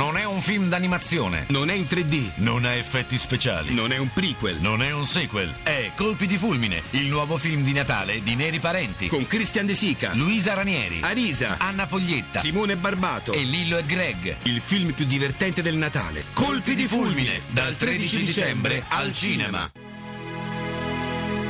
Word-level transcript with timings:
Non 0.00 0.16
è 0.16 0.24
un 0.24 0.40
film 0.40 0.70
d'animazione. 0.70 1.44
Non 1.48 1.68
è 1.68 1.74
in 1.74 1.82
3D. 1.82 2.30
Non 2.36 2.64
ha 2.64 2.72
effetti 2.72 3.18
speciali. 3.18 3.74
Non 3.74 3.92
è 3.92 3.98
un 3.98 4.08
prequel. 4.10 4.56
Non 4.58 4.82
è 4.82 4.90
un 4.92 5.04
sequel. 5.04 5.52
È 5.62 5.90
Colpi 5.94 6.26
di 6.26 6.38
fulmine, 6.38 6.82
il 6.92 7.08
nuovo 7.08 7.36
film 7.36 7.62
di 7.62 7.74
Natale 7.74 8.22
di 8.22 8.34
Neri 8.34 8.60
Parenti. 8.60 9.08
Con 9.08 9.26
Christian 9.26 9.66
De 9.66 9.74
Sica, 9.74 10.12
Luisa 10.14 10.54
Ranieri, 10.54 11.00
Arisa, 11.02 11.56
Anna 11.58 11.86
Foglietta 11.86 12.38
Simone 12.38 12.76
Barbato. 12.76 13.32
e 13.34 13.42
Lillo 13.42 13.76
e 13.76 13.84
Greg. 13.84 14.36
Il 14.44 14.62
film 14.62 14.92
più 14.92 15.04
divertente 15.04 15.60
del 15.60 15.76
Natale. 15.76 16.24
Colpi 16.32 16.74
di 16.74 16.86
fulmine, 16.86 17.42
dal 17.48 17.76
13 17.76 18.16
dicembre 18.20 18.82
al 18.88 19.12
cinema. 19.12 19.70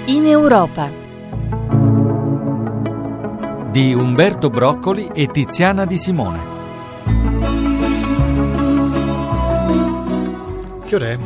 In 0.06 0.26
Europa 0.26 0.92
di 3.70 3.94
Umberto 3.94 4.50
Broccoli 4.50 5.08
e 5.14 5.28
Tiziana 5.28 5.84
Di 5.84 5.96
Simone. 5.96 6.59
Che 10.90 10.96
ora 10.96 11.10
è? 11.10 11.18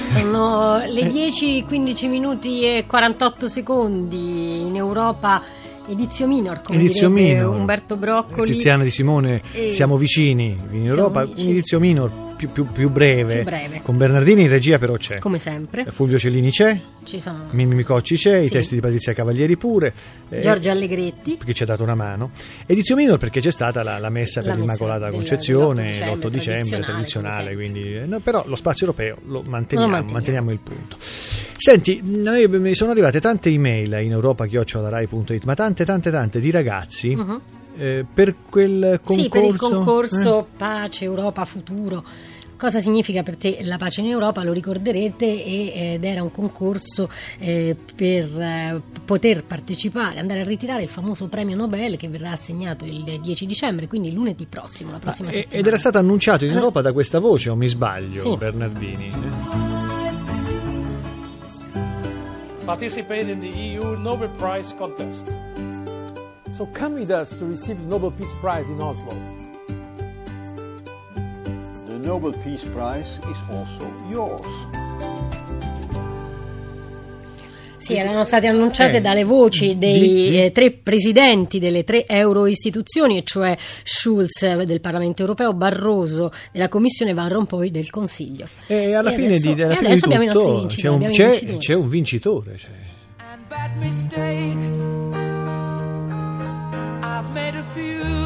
Sono 0.00 0.78
le 0.78 1.06
10, 1.06 1.64
15 1.66 2.08
minuti 2.08 2.62
e 2.64 2.86
48 2.86 3.46
secondi 3.46 4.62
in 4.62 4.74
Europa. 4.74 5.42
Edizio 5.86 6.26
minor, 6.26 6.62
come 6.62 6.78
Edizio 6.78 7.10
minor. 7.10 7.54
Umberto 7.54 7.96
Broccoli. 7.96 8.52
Tiziana 8.52 8.84
Di 8.84 8.90
Simone, 8.90 9.42
siamo 9.68 9.98
vicini 9.98 10.58
in 10.70 10.86
Europa. 10.86 11.26
vicini. 11.26 11.50
Edizio 11.50 11.78
minor 11.78 12.27
più, 12.38 12.52
più- 12.52 12.66
più 12.70 12.88
breve. 12.88 13.34
Più 13.34 13.42
breve. 13.44 13.80
Con 13.82 13.96
Bernardini 13.96 14.42
in 14.42 14.48
regia, 14.48 14.78
però 14.78 14.94
c'è. 14.96 15.18
Come 15.18 15.38
sempre, 15.38 15.84
Fulvio 15.90 16.18
Cellini 16.18 16.50
c'è, 16.50 16.80
ci 17.04 17.18
sono 17.20 17.46
Mimmi 17.50 17.74
Micocci 17.74 18.14
c'è, 18.14 18.36
i 18.38 18.44
Sì. 18.46 18.50
testi 18.52 18.74
di 18.76 18.80
Patrizia 18.80 19.12
Cavalieri 19.12 19.56
pure. 19.56 19.92
eh, 20.30 20.40
Giorgio 20.40 20.70
Allegretti. 20.70 21.34
perché 21.36 21.52
ci 21.54 21.62
ha 21.64 21.66
dato 21.66 21.82
una 21.82 21.94
mano. 21.96 22.30
Edizio 22.66 22.94
minor 22.94 23.18
perché 23.18 23.40
c'è 23.40 23.50
stata 23.50 23.82
la, 23.82 23.98
la 23.98 24.08
messa 24.10 24.40
per 24.40 24.50
La 24.50 24.54
messa 24.56 24.64
l'Immacolata 24.72 25.04
del- 25.06 25.14
Concezione 25.14 25.92
dell'8 25.98 26.14
l'8 26.16 26.28
dicembre, 26.28 26.62
dicembre, 26.62 26.86
tradizionale, 26.92 27.54
quindi, 27.54 27.94
eh, 27.96 28.06
no, 28.06 28.20
però 28.20 28.44
lo 28.46 28.54
spazio 28.56 28.86
europeo 28.86 29.16
lo 29.26 29.42
manteniamo, 29.46 29.90
Lo 29.90 29.96
manteniamo. 30.04 30.12
manteniamo 30.12 30.50
il 30.52 30.58
punto. 30.58 30.96
Senti, 31.00 32.00
noi, 32.04 32.46
mi 32.46 32.74
sono 32.74 32.92
arrivate 32.92 33.20
tante 33.20 33.48
email 33.48 33.98
in 34.02 34.12
europa.rai.it, 34.12 35.44
ma 35.44 35.54
tante 35.54 35.84
tante 35.84 36.10
tante 36.10 36.38
di 36.40 36.50
ragazzi 36.50 37.14
Mhm. 37.16 37.40
eh, 37.78 38.04
per 38.12 38.34
quel 38.48 39.00
concorso. 39.02 39.22
Sì, 39.22 39.28
per 39.28 39.42
il 39.44 39.54
eh? 39.54 39.56
concorso 39.56 40.46
Pace, 40.56 41.04
Europa, 41.04 41.44
Futuro. 41.44 42.04
Cosa 42.58 42.80
significa 42.80 43.22
per 43.22 43.36
te 43.36 43.60
la 43.62 43.76
pace 43.76 44.00
in 44.00 44.08
Europa? 44.08 44.42
Lo 44.42 44.52
ricorderete 44.52 45.44
ed 45.94 46.04
era 46.04 46.24
un 46.24 46.32
concorso 46.32 47.08
eh, 47.38 47.76
per 47.94 48.24
eh, 48.40 48.82
poter 49.04 49.44
partecipare, 49.44 50.18
andare 50.18 50.40
a 50.40 50.44
ritirare 50.44 50.82
il 50.82 50.88
famoso 50.88 51.28
premio 51.28 51.54
Nobel 51.54 51.96
che 51.96 52.08
verrà 52.08 52.32
assegnato 52.32 52.84
il 52.84 53.20
10 53.22 53.46
dicembre, 53.46 53.86
quindi 53.86 54.12
lunedì 54.12 54.46
prossimo, 54.46 54.90
la 54.90 54.98
prossima 54.98 55.28
Ah, 55.28 55.32
settimana. 55.32 55.58
ed 55.60 55.66
era 55.66 55.76
stato 55.78 55.98
annunciato 55.98 56.44
in. 56.44 56.50
Europa 56.50 56.80
da 56.82 56.92
questa 56.92 57.20
voce, 57.20 57.48
o 57.50 57.54
mi 57.54 57.68
sbaglio, 57.68 58.20
Sì. 58.20 58.36
Bernardini? 58.36 59.12
participate 62.64 63.30
in 63.30 63.38
the 63.38 63.46
EU 63.48 63.96
Nobel 63.96 64.28
Prize 64.36 64.74
contest. 64.76 65.26
So 66.50 66.66
come 66.78 66.98
with 66.98 67.10
us 67.10 67.30
to 67.38 67.46
receive 67.46 67.80
the 67.80 67.86
Nobel 67.86 68.10
Peace 68.12 68.34
Prize 68.40 68.68
in 68.70 68.80
Oslo. 68.80 69.47
The 72.08 72.14
Nobel 72.14 72.34
Peace 72.42 72.64
Prize 72.70 73.20
is 73.30 73.36
also 73.50 73.92
yours. 74.08 74.46
Sì, 77.76 77.96
erano 77.96 78.24
state 78.24 78.46
annunciate 78.46 78.96
Eh, 78.96 79.00
dalle 79.02 79.24
voci 79.24 79.76
dei 79.76 80.00
di- 80.00 80.30
di- 80.30 80.42
eh, 80.42 80.50
tre 80.50 80.70
presidenti 80.70 81.58
delle 81.58 81.84
tre 81.84 82.06
euro 82.06 82.46
istituzioni, 82.46 83.18
e 83.18 83.22
cioè 83.24 83.54
Schulz 83.84 84.62
del 84.64 84.80
Parlamento 84.80 85.20
europeo, 85.20 85.52
Barroso 85.52 86.32
della 86.50 86.68
Commissione 86.70 87.12
Van 87.12 87.28
Rompuy 87.28 87.70
del 87.70 87.90
Consiglio. 87.90 88.46
E 88.68 88.94
alla 88.94 89.10
E 89.12 89.14
fine, 89.14 89.26
adesso- 89.26 89.52
di, 89.52 89.62
alla 89.62 89.74
fine 89.74 89.88
adesso 89.88 90.06
di 90.06 90.14
abbiamo 90.14 90.24
i 90.24 90.34
nostri 90.34 90.44
tutto 90.46 90.60
vincitori, 90.60 90.80
c'è 90.80 90.88
un, 90.88 91.10
c'è- 91.12 91.28
vincitori. 91.30 91.58
c'è 91.58 91.74
un 91.74 91.88
vincitore. 91.88 92.58
and 93.18 93.46
bad 93.48 93.76
mistakes. 93.76 94.68
I've 97.02 97.28
made 97.34 97.54
a 97.58 97.64
few. 97.74 98.17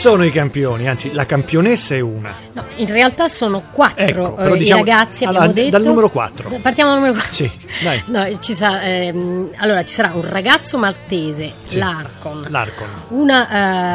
Sono 0.00 0.24
i 0.24 0.30
campioni? 0.30 0.88
Anzi, 0.88 1.12
la 1.12 1.26
campionessa 1.26 1.94
è 1.94 2.00
una. 2.00 2.32
No, 2.54 2.64
in 2.76 2.86
realtà 2.90 3.28
sono 3.28 3.64
quattro 3.70 4.02
Ecco, 4.02 4.32
eh, 4.32 4.34
però 4.42 4.54
i 4.54 4.58
diciamo- 4.58 4.82
ragazzi, 4.82 5.24
allora, 5.24 5.44
abbiamo 5.44 5.68
detto. 5.68 5.70
dal 5.78 5.86
numero 5.86 6.08
quattro. 6.08 6.48
Partiamo 6.62 6.90
dal 6.90 6.98
numero 7.00 7.18
4. 7.18 7.34
Sì, 7.34 7.50
dai. 7.82 8.02
No, 8.08 8.38
ci 8.38 8.54
sa- 8.54 8.82
ehm, 8.82 9.50
allora, 9.56 9.84
ci 9.84 9.94
sarà 9.94 10.12
un 10.14 10.22
ragazzo 10.28 10.78
maltese, 10.78 11.52
Sì. 11.64 11.78
Larkon. 11.78 12.46
L'Arcon. 12.48 12.88
Una 13.08 13.48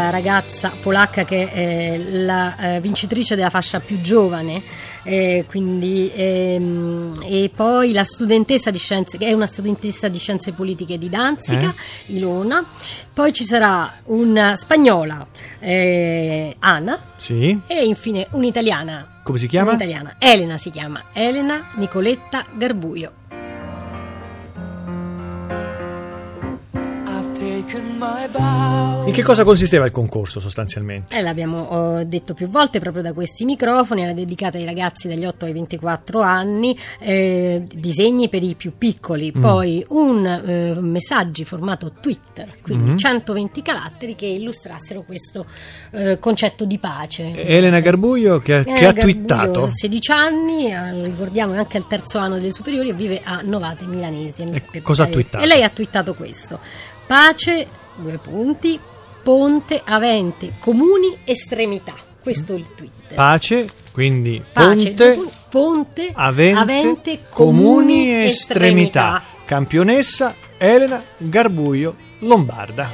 eh, 0.08 0.12
ragazza 0.12 0.74
polacca 0.82 1.24
che 1.26 1.52
è 1.52 1.98
la 1.98 2.56
eh, 2.76 2.82
vincitrice 2.82 3.36
della 3.36 3.50
fascia 3.50 3.80
più 3.80 4.00
giovane, 4.02 4.64
eh, 5.04 5.46
quindi, 5.48 6.12
ehm, 6.16 7.22
e 7.26 7.52
poi 7.54 7.92
la 7.92 8.04
studentessa 8.04 8.72
di 8.72 8.78
scienze, 8.80 9.18
che 9.18 9.28
è 9.28 9.34
una 9.34 9.46
studentessa 9.46 10.08
di 10.08 10.18
scienze 10.18 10.52
politiche 10.54 10.98
di 10.98 11.10
Danzica, 11.10 11.74
Eh? 12.08 12.14
Ilona. 12.16 12.64
Poi 13.14 13.32
ci 13.34 13.44
sarà 13.46 13.94
una 14.06 14.56
spagnola, 14.56 15.26
eh, 15.60 16.56
Anna, 16.60 17.00
Sì. 17.18 17.60
e 17.68 17.86
infine 17.86 18.28
un'italiana. 18.32 19.10
Come 19.24 19.38
si 19.40 19.48
chiama? 19.48 19.72
Un'italiana. 19.72 20.16
Elena 20.20 20.58
si 20.58 20.70
chiama. 20.70 21.06
Elena 21.14 21.70
Nicoletta 21.76 22.46
Garbuio. 22.54 23.12
In 27.68 29.12
che 29.12 29.24
cosa 29.24 29.44
consisteva 29.44 29.86
il 29.86 29.92
concorso 29.92 30.40
sostanzialmente? 30.40 31.16
E 31.18 31.22
l'abbiamo 31.22 32.00
eh, 32.00 32.06
detto 32.06 32.34
più 32.36 32.48
volte 32.48 32.80
proprio 32.80 33.02
da 33.02 33.14
questi 33.14 33.44
microfoni, 33.44 34.04
era 34.04 34.14
dedicata 34.14 34.58
ai 34.60 34.66
ragazzi 34.66 35.08
dagli 35.08 35.26
8 35.26 35.46
ai 35.46 35.54
24 35.54 36.22
anni, 36.22 36.78
eh, 37.00 37.64
disegni 37.74 38.30
per 38.30 38.44
i 38.44 38.54
più 38.56 38.74
piccoli, 38.78 39.34
Mm. 39.36 39.42
poi 39.42 39.84
un 39.90 40.26
eh, 40.26 40.76
messaggi 40.80 41.44
formato 41.44 41.94
Twitter, 42.00 42.58
quindi 42.62 42.92
Mhm. 42.92 42.98
120 42.98 43.62
caratteri 43.64 44.14
che 44.16 44.28
illustrassero 44.28 45.02
questo 45.04 45.46
eh, 45.92 46.20
concetto 46.20 46.66
di 46.66 46.78
pace. 46.78 47.34
Elena 47.36 47.80
Garbuio 47.80 48.40
che 48.40 48.56
ha, 48.58 48.64
che 48.64 48.72
ha 48.86 48.92
Garbuio, 48.92 49.04
twittato. 49.04 49.70
16 49.74 50.12
anni, 50.12 50.72
eh, 50.72 51.04
ricordiamo 51.04 51.54
è 51.54 51.58
anche 51.58 51.78
al 51.78 51.88
terzo 51.88 52.20
anno 52.20 52.36
delle 52.36 52.52
superiori 52.52 52.90
e 52.90 52.94
vive 52.94 53.22
a 53.24 53.42
Novate 53.44 53.86
Milanese. 53.86 54.48
E 54.72 54.82
cosa 54.82 55.04
ha 55.04 55.08
eh, 55.08 55.12
twittato? 55.12 55.44
E 55.44 55.48
lei 55.48 55.64
ha 55.64 55.70
twittato 55.70 56.14
questo: 56.16 56.60
pace, 57.06 57.68
due 57.96 58.18
punti, 58.18 58.80
ponte, 59.22 59.82
avente, 59.84 60.54
comuni, 60.60 61.18
estremità. 61.24 61.94
Questo 62.22 62.54
è 62.54 62.58
il 62.58 62.68
tweet. 62.76 63.14
Pace, 63.14 63.70
quindi 63.92 64.42
Pace, 64.52 64.94
ponte, 64.94 65.14
punti, 65.14 65.34
ponte, 65.50 66.12
avente, 66.14 66.60
avente, 66.60 67.20
comuni 67.30 68.12
e 68.12 68.26
estremità. 68.26 69.24
Campionessa 69.46 70.34
Elena 70.58 71.04
Garbuio 71.18 71.96
Lombarda. 72.20 72.92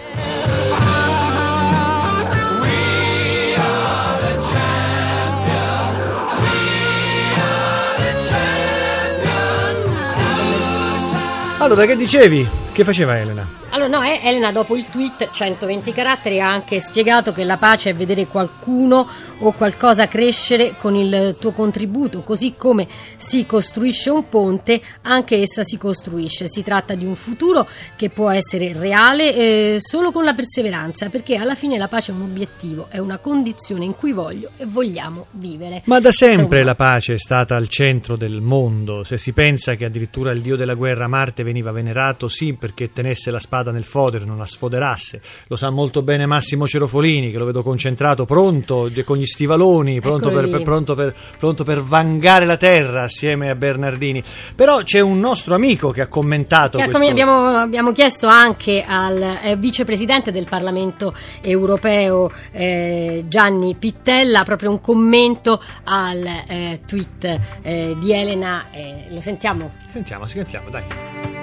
Allora, 11.60 11.86
che 11.86 11.96
dicevi? 11.96 12.48
Che 12.72 12.84
faceva 12.84 13.18
Elena? 13.20 13.61
Allora, 13.82 13.98
no, 13.98 14.06
eh, 14.06 14.20
Elena 14.22 14.52
dopo 14.52 14.76
il 14.76 14.86
tweet 14.86 15.32
120 15.32 15.92
caratteri 15.92 16.40
ha 16.40 16.52
anche 16.52 16.80
spiegato 16.80 17.32
che 17.32 17.44
la 17.44 17.58
pace 17.58 17.90
è 17.90 17.96
vedere 17.96 18.28
qualcuno 18.28 19.10
o 19.40 19.52
qualcosa 19.54 20.08
crescere 20.08 20.76
con 20.78 20.94
il 20.94 21.36
tuo 21.40 21.52
contributo, 21.52 22.22
così 22.22 22.54
come 22.56 22.88
si 23.18 23.48
costruisce 23.48 24.12
un 24.12 24.30
ponte, 24.30 24.80
anche 25.02 25.38
essa 25.38 25.64
si 25.64 25.80
costruisce. 25.80 26.48
Si 26.48 26.62
tratta 26.62 26.94
di 26.94 27.06
un 27.06 27.16
futuro 27.16 27.68
che 27.96 28.12
può 28.12 28.30
essere 28.30 28.72
reale 28.74 29.34
eh, 29.34 29.76
solo 29.80 30.12
con 30.12 30.26
la 30.26 30.36
perseveranza, 30.36 31.10
perché 31.10 31.38
alla 31.38 31.56
fine 31.56 31.80
la 31.80 31.88
pace 31.88 32.12
è 32.12 32.16
un 32.16 32.22
obiettivo, 32.22 32.86
è 32.88 33.00
una 33.00 33.18
condizione 33.18 33.84
in 33.84 33.96
cui 33.96 34.12
voglio 34.12 34.52
e 34.58 34.68
vogliamo 34.68 35.26
vivere. 35.32 35.82
Ma 35.86 36.00
da 36.00 36.12
sempre 36.12 36.60
Insomma, 36.60 36.64
la 36.66 36.76
pace 36.76 37.14
è 37.14 37.18
stata 37.18 37.56
al 37.56 37.68
centro 37.68 38.16
del 38.16 38.42
mondo. 38.42 39.04
Se 39.04 39.18
si 39.18 39.34
pensa 39.34 39.74
che 39.74 39.86
addirittura 39.86 40.30
il 40.30 40.42
dio 40.42 40.56
della 40.56 40.76
guerra 40.76 41.08
Marte 41.08 41.42
veniva 41.42 41.72
venerato 41.72 42.28
sì 42.28 42.54
perché 42.54 42.94
tenesse 42.94 43.32
la 43.32 43.40
spada 43.40 43.70
spada 43.72 43.78
nel 43.82 43.84
fodero, 43.84 44.26
non 44.26 44.38
la 44.38 44.46
sfoderasse. 44.46 45.22
Lo 45.48 45.56
sa 45.56 45.70
molto 45.70 46.04
bene 46.04 46.26
Massimo 46.26 46.68
Cerofolini, 46.68 47.32
che 47.32 47.38
lo 47.38 47.46
vedo 47.46 47.64
concentrato, 47.64 48.26
pronto, 48.26 48.92
con 49.04 49.18
gli 49.18 49.26
stivaloni, 49.26 50.00
pronto 50.00 50.28
Eccolo 50.30 50.42
per, 50.42 50.50
per- 50.50 50.62
pronto, 50.62 50.96
per, 50.96 51.16
pronto 51.38 51.64
per 51.64 51.82
vangare 51.82 52.46
la 52.46 52.58
terra 52.58 53.04
assieme 53.04 53.50
a 53.50 53.56
Bernardini. 53.56 54.22
Però 54.56 54.84
c'è 54.84 55.00
un 55.00 55.20
nostro 55.20 55.56
amico 55.56 55.92
che 55.92 56.02
ha 56.02 56.08
commentato 56.08 56.78
Che, 56.78 56.86
questo... 56.86 57.06
abbiamo, 57.06 57.48
abbiamo 57.48 57.92
chiesto 57.92 58.28
anche 58.28 58.84
al 58.86 59.40
eh, 59.44 59.56
vicepresidente 59.56 60.32
del 60.32 60.46
Parlamento 60.48 61.14
europeo 61.42 62.32
eh, 62.52 63.26
Gianni 63.28 63.76
Pittella 63.76 64.44
proprio 64.44 64.70
un 64.70 64.82
commento 64.82 65.62
al 65.86 66.26
eh, 66.48 66.82
tweet 66.86 67.40
eh, 67.62 67.96
di 68.00 68.14
Elena. 68.14 68.66
eh, 68.72 69.08
lo 69.10 69.22
sentiamo? 69.22 69.74
Sentiamo, 69.92 70.26
sentiamo, 70.26 70.70
dai. 70.70 71.41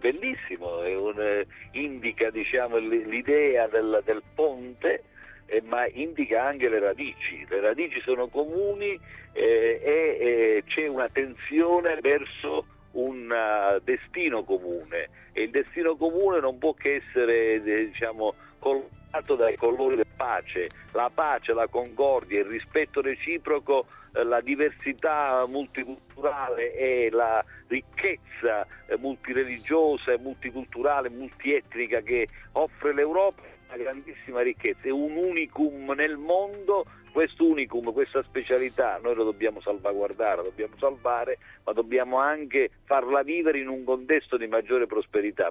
Bellissimo, 0.00 0.78
un, 0.80 1.20
eh, 1.20 1.46
indica 1.72 2.30
diciamo, 2.30 2.78
l'idea 2.78 3.68
del, 3.68 4.02
del 4.04 4.22
ponte, 4.34 5.04
eh, 5.46 5.62
ma 5.62 5.86
indica 5.86 6.44
anche 6.44 6.68
le 6.68 6.80
radici. 6.80 7.46
Le 7.48 7.60
radici 7.60 8.00
sono 8.00 8.28
comuni 8.28 8.98
eh, 9.32 9.80
e 9.82 10.16
eh, 10.18 10.64
c'è 10.66 10.88
una 10.88 11.08
tensione 11.08 11.98
verso 12.00 12.66
un 12.92 13.30
eh, 13.30 13.80
destino 13.84 14.42
comune 14.42 15.08
e 15.32 15.42
il 15.42 15.50
destino 15.50 15.94
comune 15.94 16.40
non 16.40 16.58
può 16.58 16.74
che 16.74 17.02
essere 17.06 17.62
diciamo, 17.62 18.34
colorato 19.10 19.34
dai 19.34 19.56
colori 19.56 19.96
della 19.96 20.08
pace, 20.16 20.68
la 20.92 21.10
pace, 21.12 21.52
la 21.52 21.66
concordia, 21.66 22.38
il 22.38 22.46
rispetto 22.46 23.00
reciproco, 23.00 23.86
eh, 24.14 24.22
la 24.24 24.40
diversità 24.40 25.44
multiculturale 25.46 26.74
e 26.74 27.10
la 27.10 27.44
ricchezza 27.66 28.66
eh, 28.86 28.96
multireligiosa 28.96 30.16
multiculturale, 30.18 31.10
multietnica 31.10 32.00
che 32.00 32.28
offre 32.52 32.94
l'Europa 32.94 33.42
è 33.42 33.74
una 33.74 33.82
grandissima 33.82 34.40
ricchezza, 34.42 34.86
è 34.86 34.90
un 34.90 35.16
unicum 35.16 35.92
nel 35.92 36.16
mondo, 36.16 36.84
questo 37.12 37.44
unicum, 37.44 37.92
questa 37.92 38.22
specialità 38.22 38.98
noi 39.02 39.14
lo 39.16 39.24
dobbiamo 39.24 39.60
salvaguardare, 39.60 40.36
lo 40.36 40.42
dobbiamo 40.44 40.74
salvare, 40.78 41.38
ma 41.64 41.72
dobbiamo 41.72 42.18
anche 42.18 42.70
farla 42.84 43.22
vivere 43.22 43.58
in 43.58 43.68
un 43.68 43.82
contesto 43.84 44.36
di 44.36 44.46
maggiore 44.46 44.86
prosperità. 44.86 45.50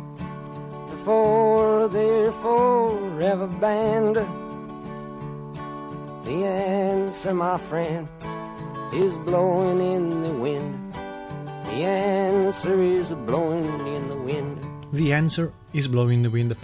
before 1.01 1.87
they're 1.87 2.31
forever 2.31 3.47
banned? 3.47 4.17
The 6.25 6.45
answer, 6.45 7.33
my 7.33 7.57
friend, 7.57 8.07
is 8.93 9.15
blowing 9.25 9.79
in 9.81 10.21
the 10.21 10.33
wind. 10.33 10.93
The 10.93 11.85
answer 11.85 12.79
is 12.83 13.09
blowing 13.25 13.65
in 13.87 14.09
the 14.09 14.15
wind. 14.15 14.63
The 14.93 15.13
answer 15.13 15.51
is 15.73 15.87
blowing 15.87 16.17
in 16.17 16.21
the 16.21 16.29
wind. 16.29 16.55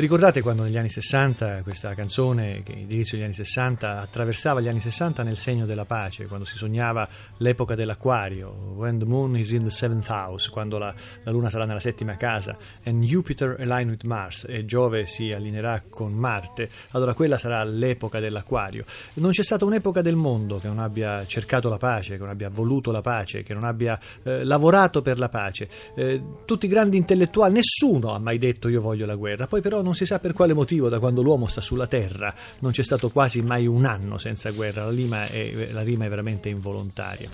Ricordate 0.00 0.40
quando 0.40 0.62
negli 0.62 0.78
anni 0.78 0.88
60 0.88 1.60
questa 1.60 1.92
canzone, 1.92 2.62
che 2.62 2.72
all'inizio 2.72 3.18
degli 3.18 3.26
anni 3.26 3.34
60 3.34 4.00
attraversava 4.00 4.62
gli 4.62 4.68
anni 4.68 4.80
60 4.80 5.22
nel 5.22 5.36
segno 5.36 5.66
della 5.66 5.84
pace, 5.84 6.24
quando 6.24 6.46
si 6.46 6.56
sognava 6.56 7.06
l'epoca 7.36 7.74
dell'acquario, 7.74 8.48
when 8.76 8.98
the 8.98 9.04
moon 9.04 9.36
is 9.36 9.50
in 9.50 9.62
the 9.62 9.68
seventh 9.68 10.08
house, 10.08 10.48
quando 10.48 10.78
la, 10.78 10.94
la 11.22 11.30
luna 11.30 11.50
sarà 11.50 11.66
nella 11.66 11.80
settima 11.80 12.16
casa, 12.16 12.56
and 12.84 13.04
Jupiter 13.04 13.56
align 13.60 13.90
with 13.90 14.04
Mars, 14.04 14.46
e 14.48 14.64
Giove 14.64 15.04
si 15.04 15.32
allineerà 15.32 15.82
con 15.86 16.14
Marte, 16.14 16.70
allora 16.92 17.12
quella 17.12 17.36
sarà 17.36 17.62
l'epoca 17.64 18.20
dell'acquario. 18.20 18.86
Non 19.16 19.32
c'è 19.32 19.42
stata 19.42 19.66
un'epoca 19.66 20.00
del 20.00 20.16
mondo 20.16 20.56
che 20.56 20.68
non 20.68 20.78
abbia 20.78 21.26
cercato 21.26 21.68
la 21.68 21.76
pace, 21.76 22.14
che 22.14 22.20
non 22.20 22.30
abbia 22.30 22.48
voluto 22.48 22.90
la 22.90 23.02
pace, 23.02 23.42
che 23.42 23.52
non 23.52 23.64
abbia 23.64 24.00
eh, 24.22 24.44
lavorato 24.44 25.02
per 25.02 25.18
la 25.18 25.28
pace. 25.28 25.68
Eh, 25.94 26.22
tutti 26.46 26.64
i 26.64 26.70
grandi 26.70 26.96
intellettuali, 26.96 27.52
nessuno 27.52 28.14
ha 28.14 28.18
mai 28.18 28.38
detto 28.38 28.70
io 28.70 28.80
voglio 28.80 29.04
la 29.04 29.14
guerra, 29.14 29.46
poi 29.46 29.60
però 29.60 29.82
non 29.82 29.88
si 29.94 30.06
sa 30.06 30.18
per 30.18 30.32
quale 30.32 30.54
motivo 30.54 30.88
da 30.88 30.98
quando 30.98 31.22
l'uomo 31.22 31.46
sta 31.46 31.60
sulla 31.60 31.86
terra 31.86 32.34
non 32.60 32.72
c'è 32.72 32.82
stato 32.82 33.10
quasi 33.10 33.42
mai 33.42 33.66
un 33.66 33.84
anno 33.84 34.18
senza 34.18 34.50
guerra, 34.50 34.84
la 34.84 34.90
rima 34.90 35.26
è, 35.26 35.68
la 35.72 35.82
rima 35.82 36.04
è 36.04 36.08
veramente 36.08 36.48
involontaria. 36.48 37.28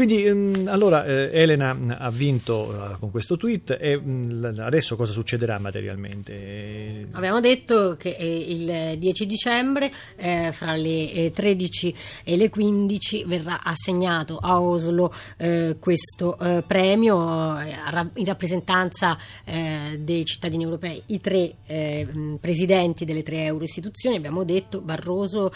Quindi 0.00 0.24
ehm, 0.24 0.66
allora 0.66 1.04
eh, 1.04 1.28
Elena 1.30 1.76
ha 1.98 2.10
vinto 2.10 2.72
eh, 2.72 2.96
con 2.98 3.10
questo 3.10 3.36
tweet 3.36 3.76
e 3.78 4.00
adesso 4.56 4.96
cosa 4.96 5.12
succederà 5.12 5.58
materialmente? 5.58 6.32
Eh, 6.32 7.06
Abbiamo 7.10 7.40
detto 7.40 7.96
che 7.98 8.08
il 8.08 8.96
10 8.98 9.26
dicembre 9.26 9.92
fra 10.52 10.74
le 10.74 11.12
eh, 11.12 11.32
13 11.34 11.94
e 12.24 12.36
le 12.38 12.48
15 12.48 13.24
verrà 13.26 13.62
assegnato 13.62 14.38
a 14.38 14.58
Oslo 14.62 15.12
questo 15.78 16.36
premio 16.66 17.60
in 17.60 18.24
rappresentanza 18.24 19.18
dei 19.98 20.24
cittadini 20.24 20.62
europei, 20.62 21.02
i 21.06 21.20
tre 21.20 21.56
presidenti 22.40 23.04
delle 23.04 23.22
tre 23.22 23.44
euro 23.44 23.64
istituzioni, 23.64 24.16
abbiamo 24.16 24.44
detto 24.44 24.80
Barroso, 24.80 25.52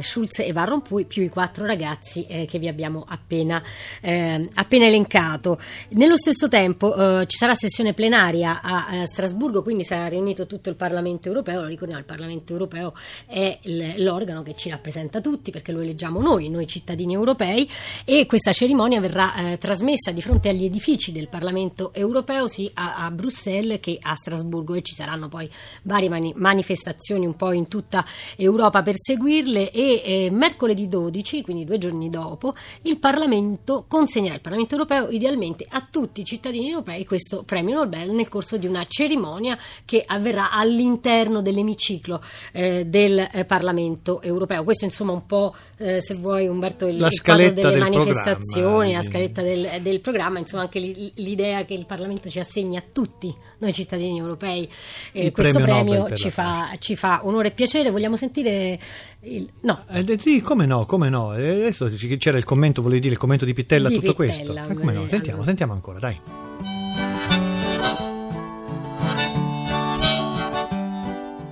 Schulz 0.00 0.40
e 0.40 0.52
Van 0.52 0.66
Rompuy, 0.66 1.04
più 1.04 1.22
i 1.22 1.28
quattro 1.28 1.66
ragazzi 1.66 2.26
che 2.26 2.58
vi 2.58 2.68
abbiamo 2.68 3.04
appena, 3.06 3.55
eh, 4.00 4.48
appena 4.54 4.86
elencato. 4.86 5.58
Nello 5.90 6.16
stesso 6.16 6.48
tempo 6.48 6.94
eh, 7.20 7.26
ci 7.26 7.36
sarà 7.36 7.54
sessione 7.54 7.94
plenaria 7.94 8.60
a, 8.62 8.94
eh, 8.94 9.06
Strasburgo, 9.06 9.62
quindi 9.62 9.84
sarà 9.84 10.06
riunito 10.06 10.46
tutto 10.46 10.68
il 10.68 10.76
Parlamento 10.76 11.28
europeo. 11.28 11.60
Lo 11.60 11.66
ricordiamo, 11.66 12.00
il 12.00 12.06
Parlamento 12.06 12.52
europeo 12.52 12.94
è 13.26 13.58
l'organo 13.96 14.42
che 14.42 14.54
ci 14.54 14.70
rappresenta 14.70 15.20
tutti 15.20 15.50
perché 15.50 15.72
lo 15.72 15.80
eleggiamo 15.80 16.20
noi, 16.20 16.48
noi 16.48 16.66
cittadini 16.66 17.14
europei, 17.14 17.68
e 18.04 18.26
questa 18.26 18.52
cerimonia 18.52 19.00
verrà 19.00 19.52
eh, 19.52 19.58
trasmessa 19.58 20.10
di 20.12 20.22
fronte 20.22 20.48
agli 20.48 20.64
edifici 20.64 21.12
del 21.12 21.28
Parlamento 21.28 21.92
europeo, 21.92 22.46
sia 22.48 22.70
a, 22.74 23.04
a 23.04 23.10
Bruxelles 23.10 23.78
che 23.80 23.98
a 24.00 24.14
Strasburgo, 24.14 24.74
e 24.74 24.82
ci 24.82 24.94
saranno 24.94 25.28
poi 25.28 25.48
varie 25.82 26.08
mani- 26.08 26.34
manifestazioni 26.36 27.26
un 27.26 27.36
po' 27.36 27.52
in 27.52 27.68
tutta 27.68 28.04
Europa 28.36 28.82
per 28.82 28.94
seguirle. 28.96 29.70
E 29.70 30.02
eh, 30.04 30.28
mercoledì 30.30 30.88
12, 30.88 31.42
quindi 31.42 31.64
due 31.64 31.78
giorni 31.78 32.08
dopo, 32.08 32.54
il 32.82 32.98
Parlamento 32.98 33.35
consegnerà 33.88 34.34
il 34.34 34.40
Parlamento 34.40 34.74
europeo 34.74 35.08
idealmente 35.10 35.66
a 35.68 35.86
tutti 35.90 36.20
i 36.20 36.24
cittadini 36.24 36.70
europei 36.70 37.04
questo 37.04 37.42
premio 37.44 37.76
Nobel 37.76 38.10
nel 38.10 38.28
corso 38.28 38.56
di 38.56 38.66
una 38.66 38.84
cerimonia 38.88 39.56
che 39.84 40.02
avverrà 40.04 40.50
all'interno 40.50 41.40
dell'emiciclo 41.42 42.20
eh, 42.52 42.84
del 42.86 43.28
eh, 43.32 43.44
Parlamento 43.44 44.20
europeo. 44.22 44.64
Questo 44.64 44.84
insomma 44.84 45.12
un 45.12 45.26
po' 45.26 45.54
eh, 45.78 46.00
se 46.00 46.14
vuoi 46.14 46.46
Umberto 46.46 46.86
il, 46.86 46.98
La 46.98 47.08
il 47.08 47.22
quadro 47.22 47.50
delle 47.50 47.70
del 47.70 47.78
manifestazioni, 47.78 48.92
la 48.92 49.02
scaletta 49.02 49.42
del, 49.42 49.80
del 49.82 50.00
programma, 50.00 50.38
insomma 50.38 50.62
anche 50.62 50.78
l'i- 50.78 51.12
l'idea 51.16 51.64
che 51.64 51.74
il 51.74 51.86
Parlamento 51.86 52.28
ci 52.28 52.38
assegni 52.38 52.76
a 52.76 52.82
tutti 52.92 53.34
noi 53.58 53.72
cittadini 53.72 54.18
europei 54.18 54.68
eh, 55.12 55.32
questo 55.32 55.60
premio 55.60 55.76
premio, 55.86 56.16
ci, 56.16 56.30
fa, 56.30 56.74
ci 56.78 56.96
fa 56.96 57.20
onore 57.24 57.48
e 57.48 57.50
piacere. 57.52 57.90
Vogliamo 57.90 58.16
sentire 58.16 58.78
il... 59.20 59.48
No, 59.60 59.84
Eh, 59.88 60.18
sì, 60.18 60.40
come 60.40 60.66
no, 60.66 60.84
come 60.84 61.08
no. 61.08 61.34
Eh, 61.34 61.66
Adesso 61.66 61.90
c'era 62.18 62.38
il 62.38 62.44
commento, 62.44 62.82
volevi 62.82 63.00
dire 63.00 63.12
il 63.14 63.18
commento 63.18 63.25
di 63.44 63.52
Pittella 63.52 63.88
a 63.88 63.90
tutto 63.90 64.14
Pittella, 64.14 64.64
questo. 64.66 64.72
Eh, 64.72 64.74
come 64.74 64.92
no? 64.92 65.06
Sentiamo, 65.06 65.26
allora. 65.28 65.44
sentiamo 65.44 65.72
ancora, 65.72 65.98
dai. 65.98 66.20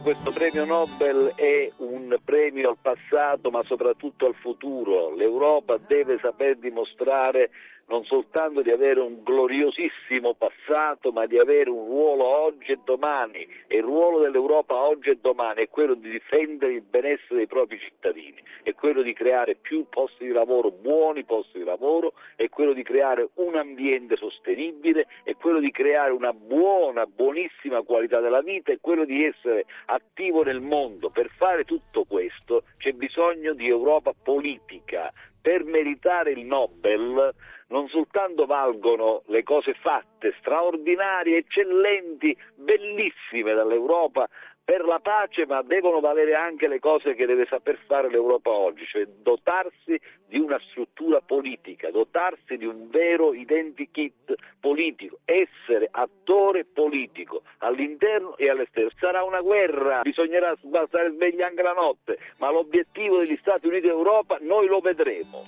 Questo 0.02 0.32
premio 0.32 0.66
Nobel 0.66 1.32
è 1.34 1.72
un 1.78 2.14
premio 2.22 2.68
al 2.68 2.76
passato 2.80 3.50
ma 3.50 3.62
soprattutto 3.64 4.26
al 4.26 4.34
futuro. 4.34 5.14
L'Europa 5.14 5.78
deve 5.78 6.18
saper 6.20 6.58
dimostrare 6.58 7.50
non 7.86 8.04
soltanto 8.04 8.62
di 8.62 8.70
avere 8.70 9.00
un 9.00 9.22
gloriosissimo 9.22 10.34
passato, 10.34 11.12
ma 11.12 11.26
di 11.26 11.38
avere 11.38 11.70
un 11.70 11.86
ruolo 11.86 12.24
oggi 12.24 12.72
e 12.72 12.78
domani. 12.84 13.46
E 13.66 13.76
il 13.76 13.82
ruolo 13.82 14.20
dell'Europa 14.20 14.74
oggi 14.74 15.10
e 15.10 15.18
domani 15.20 15.62
è 15.62 15.68
quello 15.68 15.94
di 15.94 16.10
difendere 16.10 16.72
il 16.74 16.82
benessere 16.82 17.36
dei 17.36 17.46
propri 17.46 17.78
cittadini, 17.78 18.42
è 18.62 18.74
quello 18.74 19.02
di 19.02 19.12
creare 19.12 19.54
più 19.54 19.86
posti 19.88 20.24
di 20.24 20.32
lavoro, 20.32 20.70
buoni 20.70 21.24
posti 21.24 21.58
di 21.58 21.64
lavoro, 21.64 22.14
è 22.36 22.48
quello 22.48 22.72
di 22.72 22.82
creare 22.82 23.28
un 23.34 23.56
ambiente 23.56 24.16
sostenibile, 24.16 25.06
è 25.22 25.34
quello 25.34 25.60
di 25.60 25.70
creare 25.70 26.12
una 26.12 26.32
buona, 26.32 27.06
buonissima 27.06 27.82
qualità 27.82 28.20
della 28.20 28.42
vita, 28.42 28.72
è 28.72 28.78
quello 28.80 29.04
di 29.04 29.24
essere 29.24 29.66
attivo 29.86 30.42
nel 30.42 30.60
mondo. 30.60 31.10
Per 31.10 31.28
fare 31.36 31.64
tutto 31.64 32.04
questo 32.04 32.64
c'è 32.78 32.92
bisogno 32.92 33.52
di 33.54 33.68
Europa 33.68 34.12
politica. 34.20 35.12
Per 35.44 35.62
meritare 35.64 36.30
il 36.30 36.46
Nobel 36.46 37.34
non 37.68 37.86
soltanto 37.88 38.46
valgono 38.46 39.24
le 39.26 39.42
cose 39.42 39.74
fatte, 39.74 40.34
straordinarie, 40.38 41.36
eccellenti, 41.36 42.34
bellissime 42.54 43.52
dall'Europa 43.52 44.26
per 44.64 44.84
la 44.84 44.98
pace, 44.98 45.44
ma 45.46 45.60
devono 45.62 46.00
valere 46.00 46.34
anche 46.34 46.66
le 46.68 46.80
cose 46.80 47.14
che 47.14 47.26
deve 47.26 47.46
saper 47.46 47.78
fare 47.86 48.08
l'Europa 48.08 48.50
oggi, 48.50 48.86
cioè 48.86 49.06
dotarsi 49.06 50.00
di 50.26 50.38
una 50.38 50.58
struttura 50.70 51.20
politica, 51.20 51.90
dotarsi 51.90 52.56
di 52.56 52.64
un 52.64 52.88
vero 52.88 53.34
identikit 53.34 54.34
politico, 54.58 55.18
essere 55.26 55.88
attore 55.90 56.64
politico 56.64 57.42
all'interno 57.58 58.36
e 58.38 58.48
all'esterno. 58.48 58.90
Sarà 58.98 59.22
una 59.22 59.42
guerra, 59.42 60.00
bisognerà 60.00 60.56
stare 60.56 61.12
svegli 61.12 61.42
anche 61.42 61.62
la 61.62 61.72
notte, 61.72 62.18
ma 62.38 62.50
l'obiettivo 62.50 63.18
degli 63.18 63.36
Stati 63.40 63.66
Uniti 63.66 63.86
d'Europa 63.86 64.38
noi 64.40 64.66
lo 64.66 64.80
vedremo. 64.80 65.42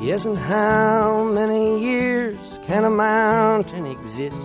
Yes, 0.00 0.26
can 2.66 2.84
a 2.84 2.90
mountain 2.90 3.86
exist 3.86 4.36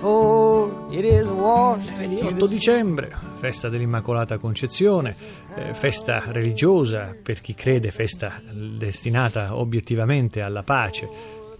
into 0.00 2.24
8 2.24 2.36
the 2.36 2.48
dicembre, 2.48 3.16
festa 3.34 3.68
dell'Immacolata 3.68 4.38
Concezione, 4.38 5.14
eh, 5.56 5.74
festa 5.74 6.22
religiosa 6.26 7.16
per 7.20 7.40
chi 7.40 7.54
crede, 7.54 7.90
festa 7.90 8.40
destinata 8.52 9.56
obiettivamente 9.56 10.40
alla 10.40 10.62
pace, 10.62 11.08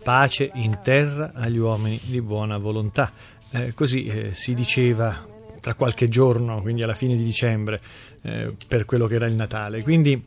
pace 0.03 0.51
in 0.55 0.79
terra 0.83 1.33
agli 1.35 1.59
uomini 1.59 2.01
di 2.05 2.21
buona 2.21 2.59
volontà. 2.59 3.13
Eh, 3.51 3.75
così 3.75 4.07
eh, 4.07 4.35
si 4.35 4.55
diceva 4.55 5.27
tra 5.61 5.75
qualche 5.75 6.09
giorno, 6.09 6.63
quindi 6.63 6.83
alla 6.83 6.95
fine 6.95 7.17
di 7.17 7.25
dicembre, 7.25 7.81
eh, 8.23 8.55
per 8.69 8.85
quello 8.85 9.09
che 9.09 9.17
era 9.17 9.27
il 9.27 9.35
Natale. 9.35 9.83
Quindi 9.83 10.23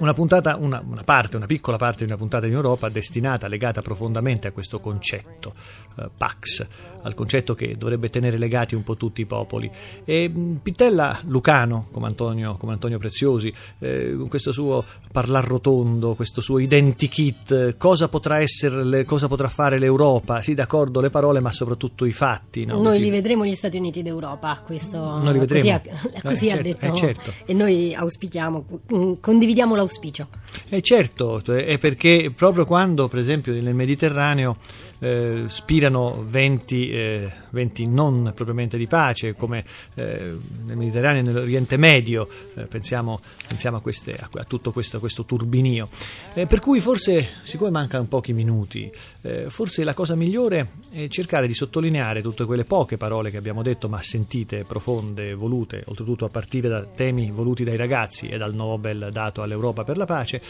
una 0.00 0.12
puntata, 0.12 0.56
una, 0.56 0.82
una, 0.86 1.02
parte, 1.04 1.36
una 1.36 1.46
piccola 1.46 1.76
parte 1.76 1.98
di 1.98 2.10
una 2.10 2.16
puntata 2.18 2.46
in 2.46 2.52
Europa 2.52 2.88
destinata, 2.88 3.46
legata 3.48 3.80
profondamente 3.82 4.48
a 4.48 4.52
questo 4.52 4.80
concetto, 4.80 5.54
eh, 5.98 6.08
Pax, 6.16 6.66
al 7.02 7.14
concetto 7.14 7.54
che 7.54 7.76
dovrebbe 7.78 8.10
tenere 8.10 8.36
legati 8.38 8.74
un 8.74 8.82
po' 8.82 8.96
tutti 8.96 9.20
i 9.20 9.26
popoli. 9.26 9.70
E 10.04 10.28
mh, 10.28 10.60
Pittella 10.62 11.20
Lucano, 11.26 11.88
come 11.92 12.06
Antonio, 12.06 12.56
come 12.56 12.72
Antonio 12.72 12.98
Preziosi, 12.98 13.52
eh, 13.78 14.14
con 14.16 14.28
questo 14.28 14.52
suo 14.52 14.84
parlar 15.12 15.44
rotondo, 15.46 16.14
questo 16.14 16.40
suo 16.40 16.58
identikit, 16.58 17.76
cosa 17.76 18.08
potrà, 18.08 18.40
essere, 18.40 19.04
cosa 19.04 19.28
potrà 19.28 19.48
fare 19.48 19.78
l'Europa? 19.78 20.40
Sì, 20.42 20.54
d'accordo, 20.54 21.00
le 21.00 21.10
parole, 21.10 21.40
ma 21.40 21.50
soprattutto 21.52 22.04
i 22.04 22.12
fatti. 22.12 22.64
No? 22.64 22.80
Noi 22.80 22.94
Sì. 22.94 23.00
li 23.00 23.10
vedremo 23.10 23.44
gli 23.44 23.54
Stati 23.54 23.76
Uniti 23.76 24.02
d'Europa, 24.02 24.62
questo 24.64 24.98
Noi 24.98 25.32
li 25.34 25.38
vedremo. 25.40 25.60
così, 25.62 25.70
ha, 25.70 26.20
così 26.22 26.46
Eh, 26.46 26.50
ha 26.52 26.54
certo, 26.54 26.62
detto. 26.68 26.86
eh, 26.86 26.94
certo. 26.96 27.32
E 27.44 27.52
noi 27.54 27.94
auspichiamo, 27.94 28.64
mm, 28.94 29.12
condividiamo 29.20 29.74
l'auspicio. 29.74 29.88
Eh 30.68 30.80
certo, 30.82 31.42
è 31.44 31.78
perché 31.78 32.32
proprio 32.34 32.64
quando, 32.64 33.08
per 33.08 33.18
esempio, 33.18 33.52
nel 33.52 33.74
Mediterraneo 33.74 34.56
eh, 35.00 35.44
spirano 35.48 36.24
venti, 36.26 36.90
eh, 36.90 37.30
venti 37.50 37.86
non 37.86 38.32
propriamente 38.34 38.76
di 38.78 38.86
pace, 38.86 39.34
come 39.34 39.64
eh, 39.94 40.36
nel 40.64 40.76
Mediterraneo 40.76 41.20
e 41.20 41.24
nell'Oriente 41.24 41.76
Medio, 41.76 42.28
eh, 42.54 42.62
pensiamo, 42.66 43.20
pensiamo 43.48 43.78
a, 43.78 43.80
queste- 43.80 44.12
a- 44.12 44.28
a 44.32 44.44
tutto 44.44 44.70
questo, 44.72 45.00
questo 45.00 45.24
turbinio. 45.24 45.88
Eh, 46.34 46.46
per 46.46 46.60
cui 46.60 46.80
forse, 46.80 47.26
siccome 47.42 47.70
mancano 47.70 48.04
pochi 48.04 48.32
minuti, 48.32 48.90
eh, 49.22 49.50
forse 49.50 49.82
la 49.84 49.94
cosa 49.94 50.14
migliore 50.14 50.72
è 50.92 51.08
cercare 51.08 51.46
di 51.46 51.54
sottolineare 51.54 52.22
tutte 52.22 52.44
quelle 52.44 52.64
poche 52.64 52.96
parole 52.96 53.30
che 53.30 53.36
abbiamo 53.36 53.62
detto, 53.62 53.88
ma 53.88 54.00
sentite, 54.00 54.64
profonde, 54.64 55.34
volute, 55.34 55.82
oltretutto 55.86 56.24
a 56.24 56.28
partire 56.28 56.68
da 56.68 56.84
temi 56.84 57.30
voluti 57.30 57.64
dai 57.64 57.76
ragazzi 57.76 58.28
e 58.28 58.36
dal 58.38 58.54
Nobel 58.54 59.08
dato 59.10 59.42
all'Europa 59.42 59.84
per 59.84 59.96
la 59.96 60.04
pace, 60.06 60.40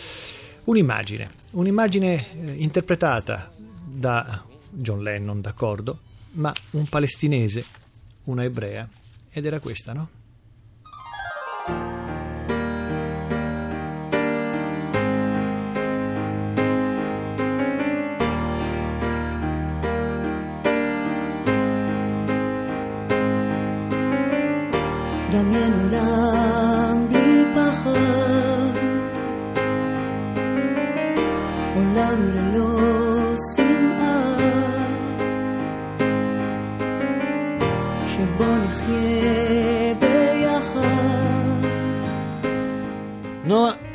un'immagine, 0.64 1.30
un'immagine 1.52 2.26
interpretata 2.56 3.50
da 3.89 4.43
John 4.69 5.01
Lennon, 5.01 5.41
d'accordo, 5.41 5.99
ma 6.33 6.53
un 6.71 6.87
palestinese, 6.87 7.65
una 8.25 8.43
ebrea, 8.43 8.87
ed 9.31 9.45
era 9.45 9.59
questa, 9.59 9.93
no? 9.93 10.09
דמיין 25.35 25.73
עולם 25.73 27.07
בלי 27.09 27.45
פחד, 27.55 28.75
עולם 31.75 32.23
ללא 32.23 33.35
שנאה, 33.55 33.68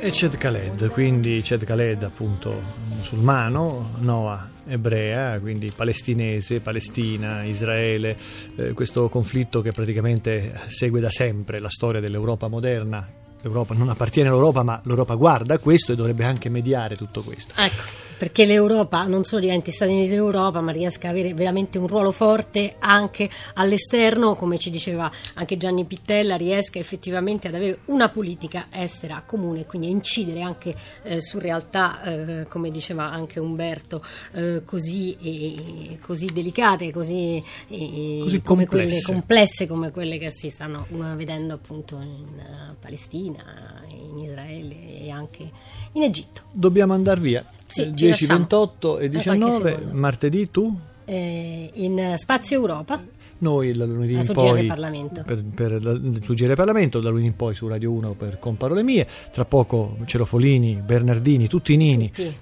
E 0.06 0.12
Ched 0.12 0.38
Khaled, 0.38 0.90
quindi 0.90 1.42
Ched 1.42 1.64
Khaled 1.64 2.04
appunto 2.04 2.62
musulmano, 2.90 3.96
Noah 4.02 4.52
ebrea, 4.68 5.40
quindi 5.40 5.72
palestinese, 5.76 6.60
Palestina, 6.60 7.42
Israele, 7.42 8.16
eh, 8.56 8.74
questo 8.74 9.10
conflitto 9.10 9.62
che 9.62 9.72
praticamente 9.72 10.54
segue 10.68 11.00
da 11.00 11.10
sempre 11.10 11.58
la 11.58 11.70
storia 11.70 12.00
dell'Europa 12.00 12.48
moderna. 12.48 13.08
L'Europa 13.42 13.74
non 13.74 13.90
appartiene 13.90 14.30
all'Europa, 14.30 14.62
ma 14.62 14.80
l'Europa 14.84 15.16
guarda 15.16 15.58
questo 15.58 15.94
e 15.94 15.96
dovrebbe 15.96 16.24
anche 16.24 16.50
mediare 16.50 16.96
tutto 16.96 17.24
questo. 17.24 17.56
Ecco, 17.58 18.05
perché 18.18 18.46
l'Europa 18.46 19.06
non 19.08 19.24
solo 19.24 19.42
diventi 19.42 19.72
Stati 19.72 19.92
Uniti 19.92 20.10
d'Europa, 20.10 20.62
ma 20.62 20.72
riesca 20.72 21.08
a 21.08 21.12
avere 21.12 21.34
veramente 21.34 21.78
un 21.78 21.88
ruolo 21.88 22.12
forte 22.12 22.76
anche 22.80 23.30
all'esterno, 23.56 24.36
come 24.36 24.58
ci 24.58 24.70
diceva 24.70 25.12
anche 25.34 25.58
Gianni 25.58 25.86
Pittella, 25.86 26.36
riesca 26.36 26.80
effettivamente 26.80 27.48
ad 27.48 27.56
avere 27.56 27.80
una 27.86 28.10
politica 28.10 28.68
estera 28.72 29.24
comune, 29.26 29.66
quindi 29.66 29.88
a 29.88 29.92
incidere 29.92 30.42
anche 30.42 30.76
eh, 31.04 31.20
su 31.22 31.40
realtà, 31.40 32.02
eh, 32.04 32.48
come 32.48 32.72
diceva 32.72 33.06
anche 33.12 33.40
Umberto, 33.40 34.04
eh, 34.34 34.62
così, 34.66 35.98
così 36.02 36.28
delicate, 36.34 36.92
così, 36.92 37.44
Così 37.68 38.42
come 38.42 38.66
quelle 38.66 38.84
complesse. 38.86 39.12
complesse 39.12 39.68
come 39.68 39.92
quelle 39.92 40.18
che 40.18 40.32
si 40.32 40.50
stanno 40.50 40.86
eh, 40.90 41.16
vedendo 41.16 41.54
appunto 41.54 41.96
in 42.00 42.40
eh, 42.40 42.76
Palestina, 42.80 43.44
in 43.90 44.20
Israele 44.20 45.00
e 45.02 45.10
anche 45.10 45.50
in 45.94 46.04
Egitto. 46.04 46.42
Dobbiamo 46.52 46.94
andare 46.94 47.20
via. 47.20 47.46
Sì, 47.76 47.82
Eh, 47.82 47.86
ci 47.88 47.92
10, 47.94 48.10
lasciamo. 48.10 48.40
28 48.40 48.98
e 49.00 49.10
Per 49.10 49.22
qualche 49.24 49.32
19, 49.34 49.70
secondo. 49.72 49.98
martedì 50.00 50.52
tu? 50.52 50.80
Eh, 51.06 51.70
in 51.74 52.14
Spazio 52.18 52.58
Europa 52.58 53.02
Noi 53.40 53.74
da 53.74 53.86
lunedì 53.86 54.14
in 54.14 54.26
poi 54.34 54.66
Parlamento. 54.66 55.24
per, 55.26 55.44
per 55.44 55.84
la- 55.84 56.00
su 56.22 56.34
GR 56.34 56.54
Parlamento, 56.56 57.00
da 57.02 57.10
lunedì 57.10 57.28
in 57.28 57.36
poi 57.36 57.54
su 57.54 57.68
Radio 57.68 57.92
1 57.92 58.14
per 58.14 58.40
Con 58.40 58.56
Parole 58.56 58.82
Mie, 58.82 59.06
tra 59.32 59.44
poco 59.46 59.98
Cerofolini, 60.06 60.76
Bernardini, 60.84 61.48
tutti 61.48 61.74
i 61.74 61.78
nini, 61.78 62.12
Tutti. 62.12 62.34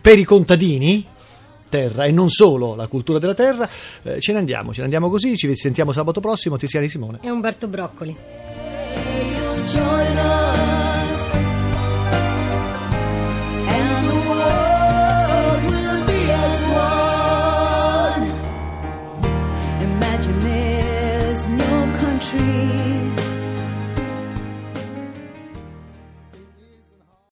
per 0.00 0.18
i 0.18 0.24
contadini 0.24 1.04
terra 1.68 2.04
e 2.04 2.12
non 2.12 2.28
solo 2.30 2.76
la 2.76 2.86
cultura 2.86 3.18
della 3.18 3.34
terra, 3.34 3.68
Eh, 4.04 4.20
ce 4.20 4.32
ne 4.32 4.38
andiamo, 4.38 4.70
ce 4.72 4.78
ne 4.78 4.84
andiamo 4.84 5.10
così, 5.10 5.36
ci 5.36 5.54
sentiamo 5.56 5.90
sabato 5.90 6.20
prossimo, 6.20 6.56
Tiziani 6.56 6.88
Simone. 6.88 7.18
e 7.20 7.28
Umberto 7.30 7.66
Broccoli. 7.66 8.16